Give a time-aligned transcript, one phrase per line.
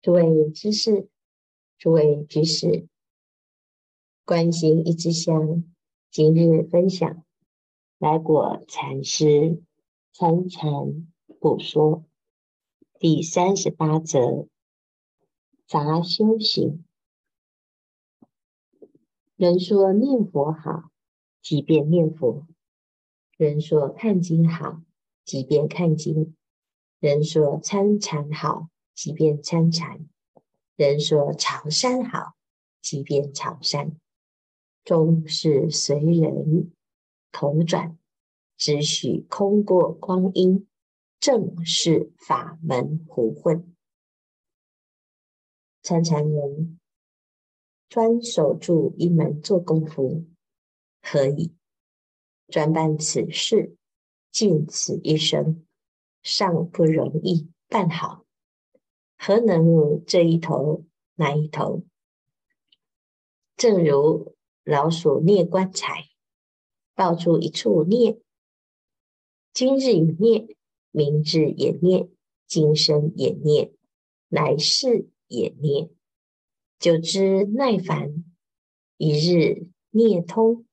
[0.00, 1.08] 诸位居士，
[1.76, 2.86] 诸位居士，
[4.24, 5.64] 观心一支香，
[6.08, 7.24] 今日分享
[7.98, 9.60] 来果禅师
[10.12, 10.70] 参禅
[11.40, 12.04] 补说
[13.00, 14.46] 第三十八则
[15.66, 16.84] 杂修行。
[19.34, 20.92] 人说念佛好，
[21.42, 22.46] 即便念佛；
[23.36, 24.80] 人说看经好，
[25.24, 26.34] 即便看经；
[27.00, 28.68] 人说参禅好。
[28.98, 30.08] 即便参禅，
[30.74, 32.34] 人说长山好；
[32.82, 33.96] 即便长山，
[34.82, 36.72] 终是随人
[37.30, 37.96] 同转，
[38.56, 40.66] 只许空过光阴，
[41.20, 43.72] 正是法门胡混。
[45.80, 46.80] 参禅人
[47.88, 50.24] 专守住一门做功夫，
[51.02, 51.54] 何以
[52.48, 53.76] 专办此事，
[54.32, 55.64] 尽此一生，
[56.20, 58.24] 尚不容易办好。
[59.18, 60.84] 何能这一头
[61.16, 61.82] 那一头？
[63.56, 66.04] 正如老鼠啮棺材，
[66.94, 68.20] 抱住一处蹑，
[69.52, 70.54] 今日已蹑，
[70.92, 72.08] 明日也蹑，
[72.46, 73.72] 今生也蹑，
[74.28, 75.90] 来世也蹑，
[76.78, 78.24] 久之耐烦，
[78.96, 80.64] 一日蹑通，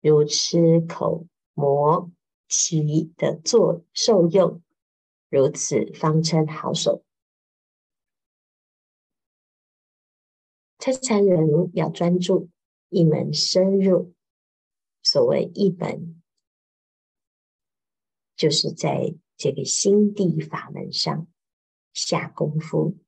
[0.00, 2.10] 如吃口磨
[2.48, 4.62] 其的作受用，
[5.28, 7.04] 如此方称好手。
[10.84, 12.50] 参禅人要专注
[12.90, 14.12] 一门深入，
[15.02, 16.22] 所谓一本，
[18.36, 21.26] 就是在这个心地法门上
[21.94, 22.98] 下功夫，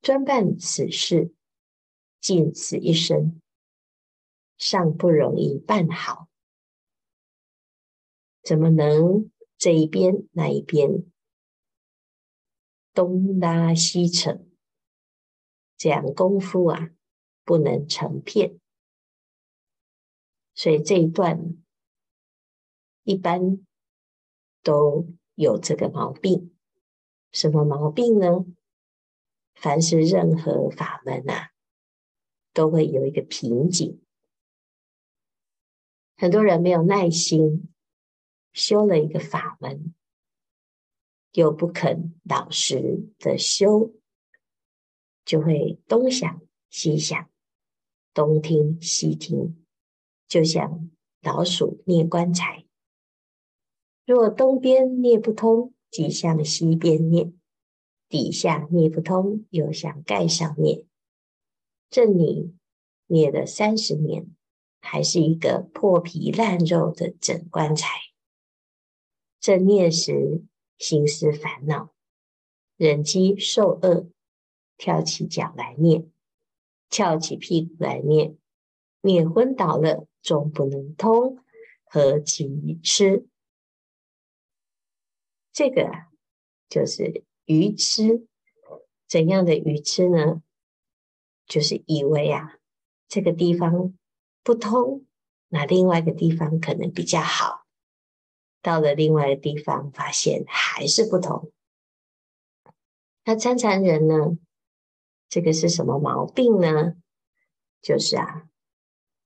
[0.00, 1.34] 专办此事，
[2.20, 3.42] 尽此一生，
[4.56, 6.28] 尚不容易办好，
[8.44, 11.04] 怎么能这一边那一边
[12.94, 14.46] 东拉西扯？
[15.82, 16.90] 这样功夫啊，
[17.42, 18.60] 不能成片，
[20.54, 21.56] 所以这一段
[23.02, 23.66] 一般
[24.62, 26.54] 都有这个毛病。
[27.32, 28.46] 什么毛病呢？
[29.54, 31.50] 凡是任何法门啊，
[32.52, 34.00] 都会有一个瓶颈。
[36.16, 37.74] 很多人没有耐心，
[38.52, 39.92] 修了一个法门，
[41.32, 43.92] 又不肯老实的修。
[45.24, 47.30] 就会东想西想，
[48.12, 49.64] 东听西听，
[50.26, 50.90] 就像
[51.20, 52.66] 老鼠捏棺材。
[54.04, 57.32] 若东边捏不通，即向西边捏；
[58.08, 60.86] 底下捏不通，又向盖上蹑。
[61.88, 62.54] 这你
[63.06, 64.34] 捏了三十年，
[64.80, 67.88] 还是一个破皮烂肉的整棺材。
[69.38, 70.42] 正蹑时，
[70.78, 71.94] 心思烦恼，
[72.76, 74.08] 忍饥受饿。
[74.82, 76.10] 跳起脚来念，
[76.90, 78.34] 翘起屁股来蹑，
[79.00, 81.38] 蹑昏倒了，终不能通，
[81.84, 83.28] 何其愚痴！
[85.52, 85.88] 这个，
[86.68, 88.26] 就是愚痴。
[89.06, 90.42] 怎样的愚痴呢？
[91.46, 92.58] 就是以为啊，
[93.06, 93.96] 这个地方
[94.42, 95.06] 不通，
[95.46, 97.68] 那另外一个地方可能比较好。
[98.60, 101.52] 到了另外一个地方，发现还是不通。
[103.24, 104.36] 那参禅人呢？
[105.32, 106.92] 这个是什么毛病呢？
[107.80, 108.50] 就是啊，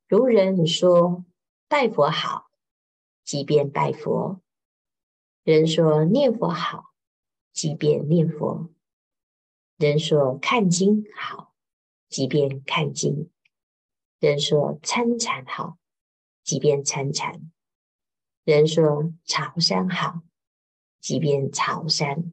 [0.07, 1.25] 如人说
[1.67, 2.47] 拜佛好，
[3.25, 4.41] 即便拜佛；
[5.43, 6.95] 人说念佛好，
[7.53, 8.71] 即便念佛；
[9.79, 11.53] 人说看经好，
[12.09, 13.29] 即便看经；
[14.21, 15.77] 人说参禅好，
[16.45, 17.41] 即便参禅；
[18.45, 20.23] 人说朝山好，
[21.01, 22.33] 即便朝山，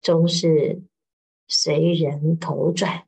[0.00, 0.84] 终是。
[1.48, 3.06] 随人口转，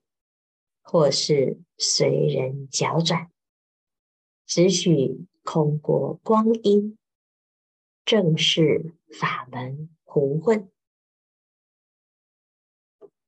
[0.82, 3.30] 或是随人脚转，
[4.46, 6.96] 只许空过光阴，
[8.04, 10.70] 正是法门胡混。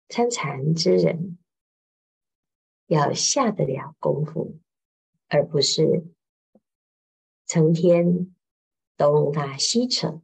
[0.09, 1.39] 参禅之人
[2.87, 4.59] 要下得了功夫，
[5.29, 6.05] 而不是
[7.47, 8.35] 成天
[8.97, 10.21] 东拉西扯。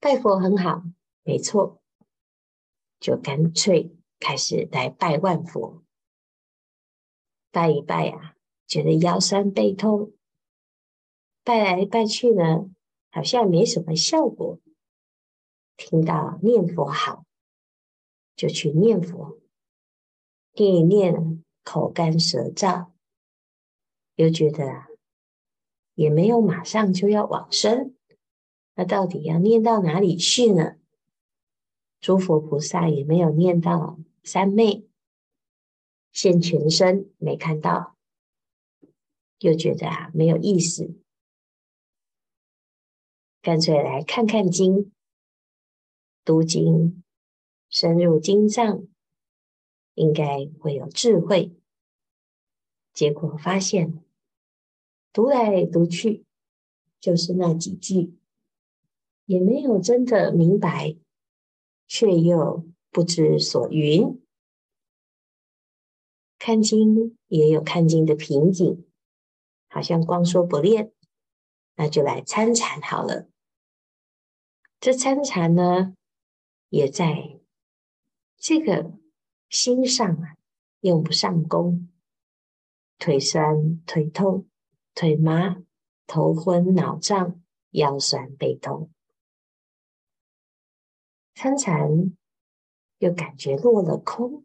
[0.00, 0.84] 拜佛很好，
[1.22, 1.77] 没错。
[3.00, 5.82] 就干脆开始来拜万佛，
[7.50, 8.34] 拜一拜啊，
[8.66, 10.12] 觉得腰酸背痛，
[11.44, 12.70] 拜来拜去呢，
[13.10, 14.58] 好像没什么效果。
[15.76, 17.24] 听到念佛好，
[18.34, 19.38] 就去念佛，
[20.54, 22.90] 念一念口干舌燥，
[24.16, 24.86] 又觉得，
[25.94, 27.94] 也没有马上就要往生，
[28.74, 30.76] 那到底要念到哪里去呢？
[32.00, 34.86] 诸佛菩萨也没有念到三昧，
[36.12, 37.96] 现全身没看到，
[39.40, 40.94] 又觉得啊没有意思，
[43.42, 44.92] 干脆来看看经，
[46.24, 47.02] 读经，
[47.68, 48.86] 深入经藏，
[49.94, 51.52] 应该会有智慧。
[52.92, 54.04] 结果发现，
[55.12, 56.24] 读来读去，
[57.00, 58.16] 就是那几句，
[59.24, 60.96] 也没有真的明白，
[61.88, 64.22] 却又不知所云。
[66.38, 68.86] 看经也有看经的瓶颈，
[69.68, 70.92] 好像光说不练，
[71.74, 73.28] 那就来参禅好了。
[74.78, 75.94] 这参禅呢，
[76.68, 77.40] 也在
[78.36, 78.92] 这个
[79.48, 80.36] 心上啊，
[80.80, 81.88] 用不上功。
[82.98, 84.48] 腿酸、腿痛、
[84.94, 85.56] 腿麻、
[86.06, 87.40] 头昏脑胀、
[87.70, 88.90] 腰酸背痛，
[91.40, 92.16] 参禅
[92.98, 94.44] 又感觉落了空。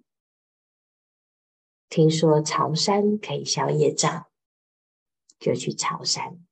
[1.90, 4.28] 听说朝山可以消业障，
[5.40, 6.45] 就去朝山。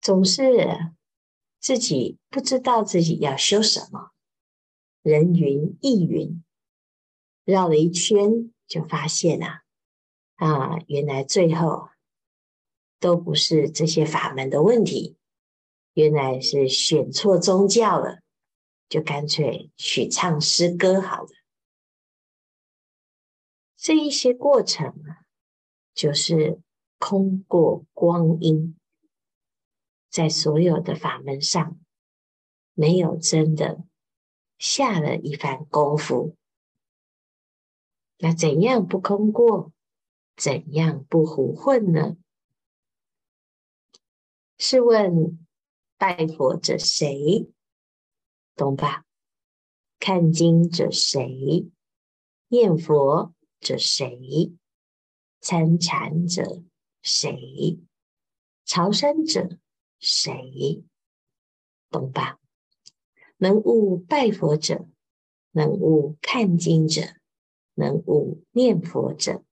[0.00, 0.94] 总是
[1.58, 4.12] 自己不知道自己要修什么，
[5.02, 6.42] 人云亦云，
[7.44, 8.50] 绕了一圈。
[8.66, 9.62] 就发现啊，
[10.36, 11.90] 啊，原来最后
[12.98, 15.18] 都不是这些法门的问题，
[16.00, 18.22] 原来是选错宗教了，
[18.88, 21.28] 就干脆去唱诗歌好了。
[23.76, 25.26] 这一些过程啊，
[25.92, 26.58] 就是
[26.98, 28.78] 空过光阴，
[30.08, 31.78] 在所有的法门上，
[32.72, 33.84] 没有真的
[34.56, 36.34] 下了一番功夫。
[38.16, 39.70] 那怎样不空过？
[40.34, 42.16] 怎样不胡混呢？
[44.56, 45.46] 试问
[46.00, 47.52] 拜佛者谁？
[48.56, 49.04] 懂吧？
[49.98, 51.70] 看经者谁？
[52.48, 54.56] 念佛者谁？
[55.42, 56.62] 参禅者
[57.02, 57.80] 谁？
[58.64, 59.58] 朝山者
[59.98, 60.82] 谁？
[61.90, 62.40] 懂吧？
[63.36, 64.88] 能悟拜佛者，
[65.50, 67.02] 能悟看经者。
[67.74, 69.44] 能悟念佛者，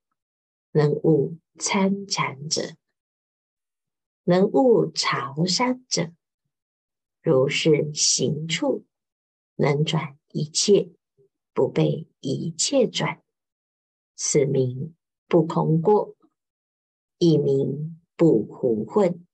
[0.73, 2.75] 能悟参禅者，
[4.25, 6.11] 能悟朝山者，
[7.29, 8.87] 如是行处，
[9.57, 10.91] 能转一切，
[11.53, 13.23] 不被一切转，
[14.17, 14.97] 此名
[15.27, 16.17] 不空过，
[17.19, 19.27] 亦名不胡混。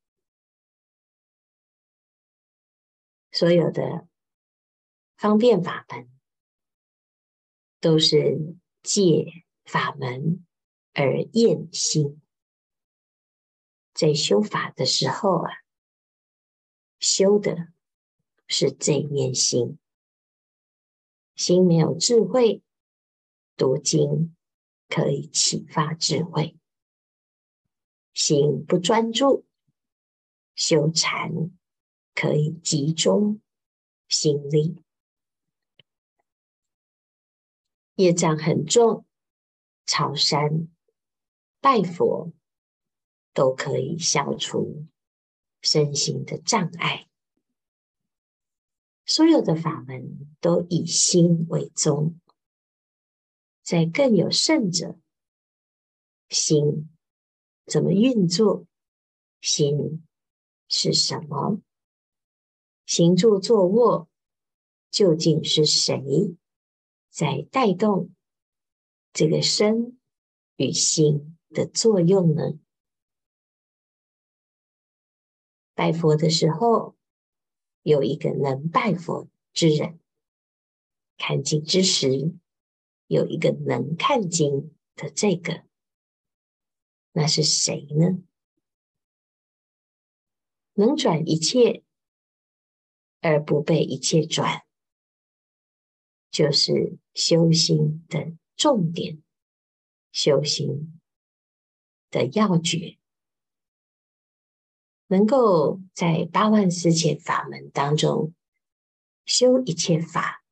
[3.31, 4.08] 所有的
[5.17, 6.11] 方便法门，
[7.81, 8.56] 都是。
[8.87, 10.44] 借法门
[10.93, 12.20] 而验心，
[13.94, 15.50] 在修法的时候啊，
[16.99, 17.73] 修的
[18.46, 19.79] 是这面心。
[21.35, 22.62] 心没有智慧，
[23.56, 24.37] 读经
[24.88, 26.56] 可以启发智慧；
[28.12, 29.44] 心不专注，
[30.55, 31.32] 修禅
[32.14, 33.41] 可以集中
[34.08, 34.81] 心力。
[37.96, 39.05] 业障很重，
[39.87, 40.69] 朝山
[41.61, 42.32] 拜佛
[43.32, 44.87] 都可以消除
[45.62, 47.08] 身心的障碍。
[49.15, 52.19] 所有的法门都以心为宗，
[53.63, 54.99] 在更有甚者，
[56.31, 56.91] 心
[57.65, 58.67] 怎么运作？
[59.41, 60.05] 心
[60.67, 61.63] 是什么？
[62.87, 64.09] 行住坐卧
[64.91, 66.37] 究竟是谁？
[67.09, 68.11] 在带动
[69.13, 69.97] 这个身
[70.56, 72.59] 与心的作用呢？
[75.73, 76.97] 拜佛的时候，
[77.84, 80.00] 有一个能拜佛之人；
[81.19, 82.34] 看经之时，
[83.06, 85.64] 有一个能看经的这个，
[87.12, 88.24] 那是谁呢？
[90.72, 91.84] 能转一切
[93.20, 94.62] 而不被一切转。
[96.31, 99.22] 就是修心的重点，
[100.10, 101.00] 修心
[102.10, 102.98] 的要诀，
[105.06, 108.34] 能够在八万四千法门当中
[109.25, 110.44] 修一切法，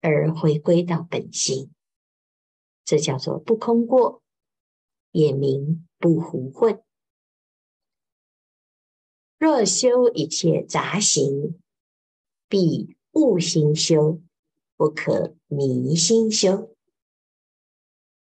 [0.00, 1.70] 而回归到本心，
[2.84, 4.22] 这叫做不空过，
[5.10, 6.82] 也名不胡混。
[9.38, 11.60] 若修一切杂行，
[12.48, 14.20] 必悟心修。
[14.76, 16.74] 不可迷心修，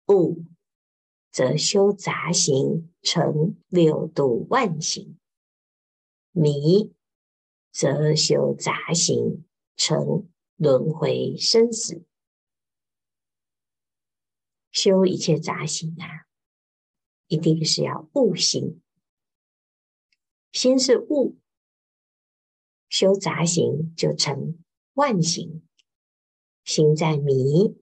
[0.07, 0.43] 悟
[1.31, 5.19] 则修杂行成六度万行；
[6.31, 6.93] 迷
[7.71, 9.45] 则修杂行
[9.75, 12.03] 成轮回生死。
[14.71, 16.27] 修一切杂行啊，
[17.27, 18.81] 一定是要悟心。
[20.53, 21.37] 心是悟，
[22.87, 25.67] 修杂行就成万行。
[26.63, 27.75] 心在迷，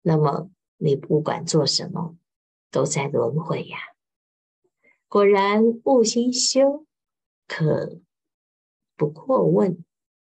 [0.00, 2.16] 那么你不管做什么，
[2.70, 3.78] 都在轮回呀。
[5.06, 6.86] 果然悟心修，
[7.54, 8.00] 可
[8.96, 9.84] 不过问：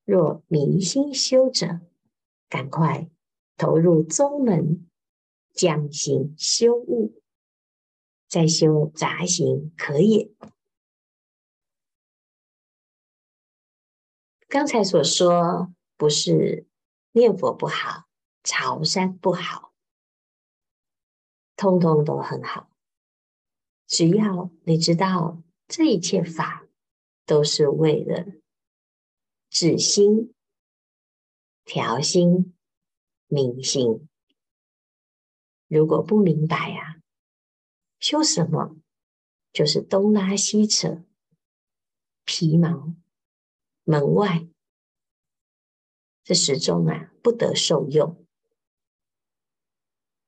[0.05, 1.81] 若明心修者，
[2.49, 3.11] 赶快
[3.57, 4.87] 投入宗门。
[5.53, 7.21] 将行修悟，
[8.29, 10.31] 再修杂行可也。
[14.47, 16.65] 刚才所说，不是
[17.11, 18.05] 念佛不好，
[18.43, 19.73] 朝山不好，
[21.57, 22.69] 通通都很好。
[23.85, 26.65] 只要你知道，这一切法
[27.25, 28.25] 都是为了
[29.49, 30.33] 止心、
[31.63, 32.55] 调心、
[33.27, 34.07] 明心。
[35.67, 37.01] 如果不明白呀、啊，
[37.99, 38.75] 修什么
[39.53, 41.05] 就是东拉西扯，
[42.25, 42.93] 皮毛
[43.83, 44.47] 门外，
[46.23, 48.25] 这始终啊不得受用。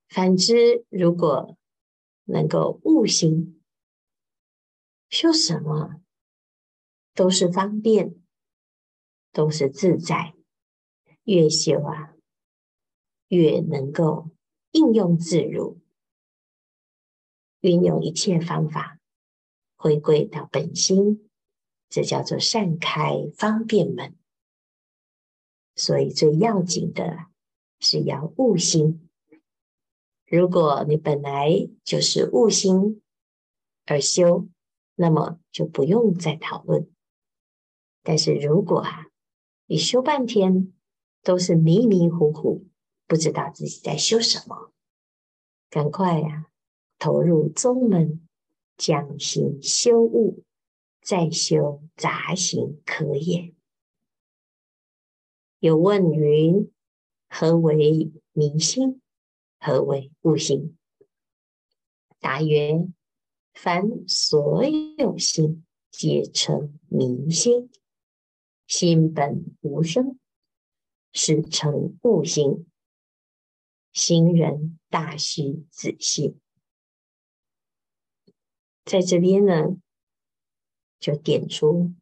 [0.07, 1.57] 反之，如果
[2.25, 3.61] 能够悟心，
[5.09, 6.02] 修什么
[7.13, 8.15] 都是方便，
[9.31, 10.33] 都是自在。
[11.23, 12.13] 越修啊，
[13.27, 14.29] 越能够。
[14.75, 15.77] 应用自如，
[17.59, 18.99] 运用一切方法，
[19.75, 21.29] 回归到本心，
[21.89, 24.17] 这叫做善开方便门。
[25.75, 27.27] 所以最要紧的
[27.79, 29.07] 是要悟心。
[30.25, 33.03] 如果你本来就是悟心
[33.85, 34.47] 而修，
[34.95, 36.91] 那么就不用再讨论。
[38.03, 39.07] 但是如果啊，
[39.65, 40.71] 你修半天
[41.23, 42.67] 都是迷迷糊糊。
[43.05, 44.71] 不知道自己在修什么，
[45.69, 46.47] 赶快呀、啊，
[46.97, 48.27] 投入宗门，
[48.77, 50.43] 将行修悟，
[51.01, 53.53] 再修杂行可也。
[55.59, 56.71] 有问云：
[57.29, 59.01] 何为明心？
[59.59, 60.75] 何为悟心？
[62.19, 62.87] 答曰：
[63.53, 64.65] 凡所
[64.97, 67.69] 有心，皆称明心。
[68.75, 70.17] 心本无生，
[71.11, 72.65] 是成悟心。
[73.91, 76.39] 行人大须仔细，
[78.83, 79.77] 在这边呢，
[80.99, 81.93] 就点出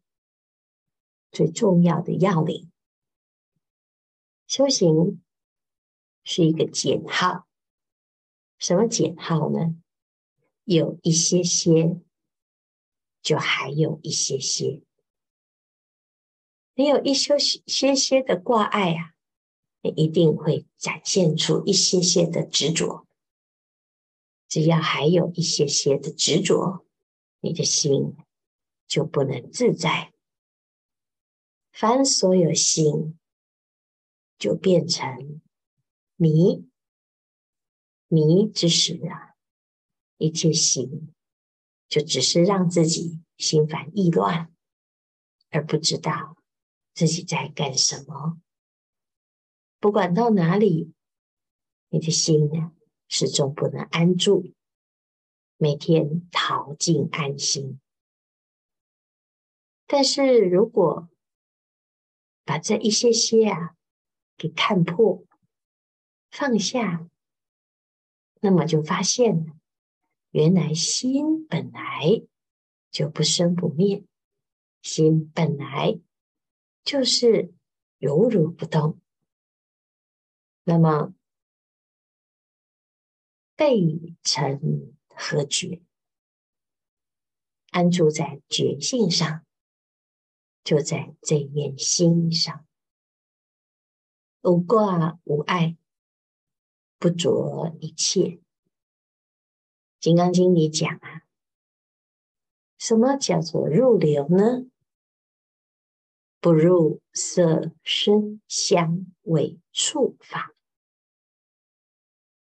[1.30, 2.72] 最重要的要领。
[4.46, 5.22] 修行
[6.24, 7.46] 是一个减号，
[8.56, 9.76] 什么减号呢？
[10.64, 12.00] 有一些些，
[13.20, 14.82] 就还有一些些，
[16.74, 19.12] 你有一些些些的挂碍啊。
[19.84, 23.04] 你一定会展现出一些些的执着，
[24.46, 26.86] 只要还有一些些的执着，
[27.40, 28.14] 你的心
[28.86, 30.12] 就不能自在。
[31.72, 33.18] 凡所有心，
[34.38, 35.40] 就变成
[36.14, 36.64] 迷，
[38.06, 39.34] 迷之时啊，
[40.16, 41.12] 一切行
[41.88, 44.54] 就只是让自己心烦意乱，
[45.50, 46.36] 而不知道
[46.94, 48.40] 自己在干什么。
[49.80, 50.92] 不管到哪里，
[51.88, 52.72] 你的心呢，
[53.08, 54.52] 始终不能安住。
[55.56, 57.78] 每天逃进安心，
[59.86, 61.08] 但是如果
[62.44, 63.76] 把这一些些啊
[64.36, 65.22] 给看破、
[66.32, 67.08] 放下，
[68.40, 69.52] 那么就发现了，
[70.32, 72.24] 原来心本来
[72.90, 74.02] 就不生不灭，
[74.82, 76.00] 心本来
[76.84, 77.54] 就是
[77.98, 79.00] 如如不动。
[80.64, 81.14] 那么，
[83.56, 85.82] 备成何觉？
[87.70, 89.46] 安住在觉性上，
[90.62, 92.66] 就在这一念心上，
[94.42, 95.76] 无挂无碍，
[96.98, 98.20] 不着一切。
[100.00, 101.22] 《金刚经》里讲啊，
[102.76, 104.70] 什么叫做入流呢？
[106.42, 110.52] 不入色声香味触法，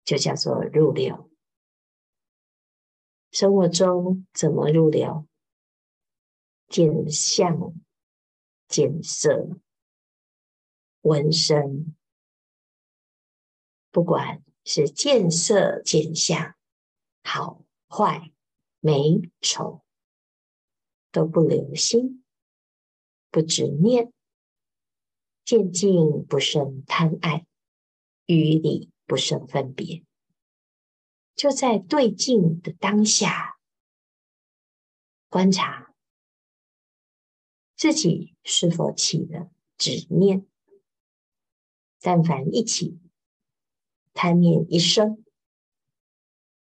[0.04, 1.30] 就叫做入流。
[3.30, 5.28] 生活中怎么入流？
[6.66, 7.72] 见相、
[8.66, 9.60] 见色、
[11.02, 11.94] 闻声，
[13.92, 16.56] 不管是见色见相，
[17.22, 18.32] 好坏
[18.80, 19.84] 美丑，
[21.12, 22.24] 都不留心。
[23.34, 24.12] 不执念，
[25.44, 27.44] 见境不生贪爱，
[28.26, 30.04] 于理不生分别，
[31.34, 33.58] 就在对境的当下，
[35.28, 35.92] 观察
[37.74, 40.46] 自己是否起了执念。
[41.98, 43.00] 但凡一起，
[44.12, 45.24] 贪念一生，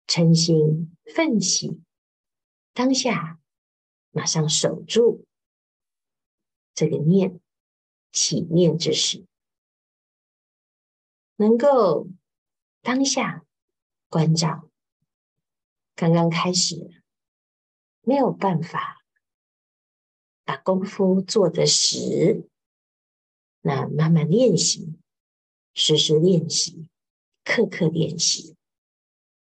[0.06, 1.82] 嗔心奋起，
[2.74, 3.40] 当下
[4.12, 5.26] 马上守住
[6.80, 7.42] 这个念
[8.14, 9.26] 起念之时，
[11.36, 12.08] 能够
[12.82, 13.46] 当下
[14.10, 14.70] 观照。
[15.94, 17.04] 刚刚开始
[18.00, 19.04] 没有办法
[20.46, 22.48] 把功夫做得实，
[23.60, 24.94] 那慢慢练习。
[25.74, 26.88] 时时练习，
[27.44, 28.56] 刻刻练习，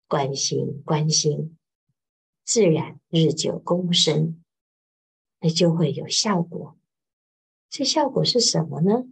[0.08, 1.58] 关心关心，
[2.44, 4.42] 自然日久功深，
[5.40, 6.78] 那就会有效果。
[7.76, 9.06] 这效果是什么呢？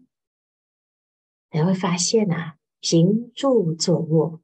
[1.50, 4.40] 你会发现啊，行住坐卧，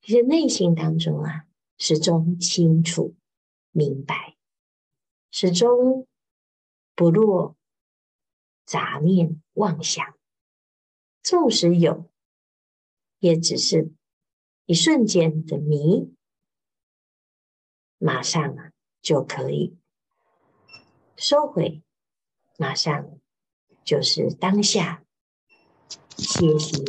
[0.00, 1.46] 其实内心当中啊，
[1.78, 3.14] 始终清楚
[3.70, 4.36] 明白，
[5.30, 6.08] 始终
[6.96, 7.56] 不落
[8.64, 10.04] 杂念妄想。
[11.22, 12.10] 纵使有，
[13.20, 13.92] 也只是
[14.66, 16.12] 一瞬间的迷，
[17.98, 19.78] 马上啊就可以
[21.14, 21.80] 收回，
[22.58, 23.20] 马上
[23.84, 25.04] 就是当下
[26.16, 26.84] 歇息。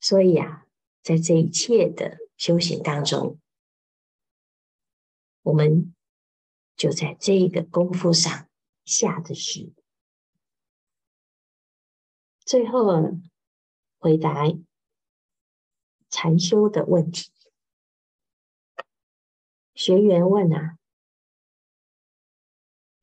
[0.00, 0.66] 所以啊，
[1.02, 3.38] 在这一切的修行当中，
[5.42, 5.94] 我们
[6.74, 8.48] 就在这个功夫上
[8.84, 9.72] 下的是。
[12.40, 13.12] 最后
[13.98, 14.46] 回答
[16.08, 17.30] 禅修的问题。
[19.74, 20.79] 学员问啊，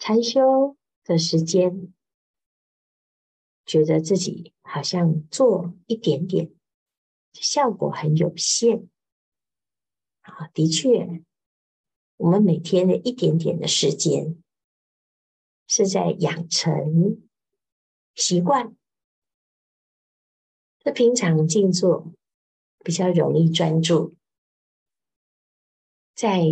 [0.08, 1.94] 禅修的时间，
[3.66, 6.50] 觉得自己好像做一点点，
[7.34, 8.88] 效果很有限。
[10.22, 11.26] 啊，的确，
[12.15, 14.41] 我们每天的一点点的时间，
[15.67, 17.28] 是在养成
[18.15, 18.78] 习惯。
[20.86, 22.13] 那平常静坐
[22.82, 24.15] 比较容易专注，
[26.15, 26.46] 在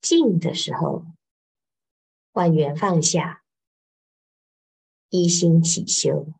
[0.00, 1.04] 静的时候，
[2.32, 3.44] 万缘放下，
[5.10, 6.32] 一心起修。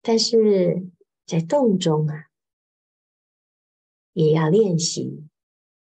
[0.00, 0.90] 但是
[1.26, 2.28] 在动中啊，
[4.12, 5.28] 也要练习，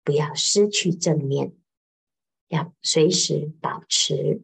[0.04, 1.56] 不要失去正念，
[2.48, 4.42] 要随时保持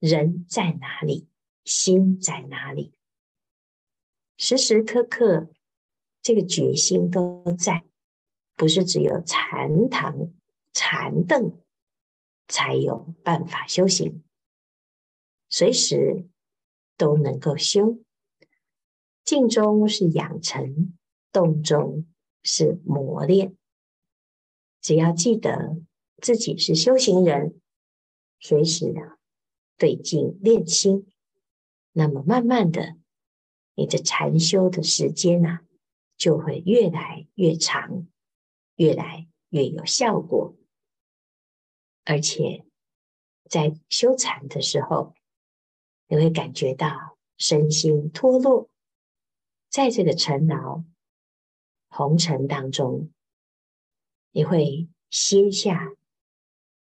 [0.00, 1.28] 人在哪里，
[1.64, 2.92] 心在哪里。
[4.36, 5.50] 时时刻刻，
[6.20, 7.84] 这个决心都在，
[8.56, 10.32] 不是只有禅堂、
[10.72, 11.60] 禅凳
[12.50, 14.22] 才有办法修行，
[15.48, 16.28] 随时
[16.96, 18.02] 都能够修。
[19.24, 20.98] 静中是养成，
[21.30, 22.06] 动中
[22.42, 23.56] 是磨练。
[24.80, 25.80] 只要记得
[26.20, 27.60] 自己是修行人，
[28.40, 29.16] 随时啊
[29.78, 31.06] 对静练心，
[31.92, 32.96] 那么慢慢的。
[33.76, 35.62] 你的禅修的时间啊，
[36.16, 38.08] 就会越来越长，
[38.74, 40.56] 越来越有效果。
[42.04, 42.64] 而且
[43.48, 45.14] 在修禅的时候，
[46.08, 48.68] 你会感觉到身心脱落，
[49.68, 50.84] 在这个尘劳
[51.88, 53.10] 红尘当中，
[54.30, 55.92] 你会歇下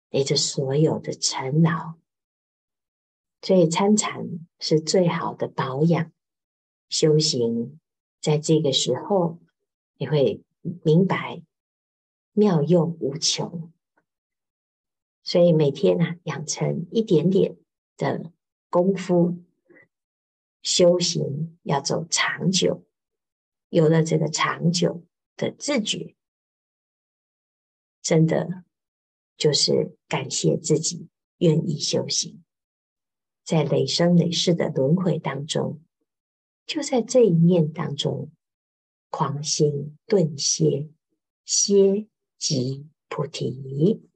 [0.10, 1.96] 你这所有的尘劳。
[3.42, 6.12] 所以参禅是最好的保养。
[6.90, 7.80] 修行
[8.22, 9.40] 在这个时候，
[9.98, 10.44] 你会
[10.84, 11.44] 明白
[12.32, 13.72] 妙用无穷。
[15.26, 17.58] 所以每天呢、啊，养成一点点
[17.98, 18.32] 的
[18.70, 19.40] 功夫，
[20.62, 22.86] 修行要走长久。
[23.70, 25.04] 有了这个长久
[25.36, 26.16] 的自觉，
[28.04, 28.64] 真的
[29.36, 31.10] 就是感谢自己
[31.40, 32.44] 愿意修行，
[33.44, 35.82] 在累生累世的轮回当中。
[36.68, 38.30] 就在这一念当中，
[39.10, 40.88] 狂心顿歇，
[41.44, 42.06] 歇
[42.38, 44.08] 即菩提。